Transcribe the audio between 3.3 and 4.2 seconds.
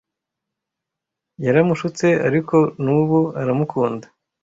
aramukunda.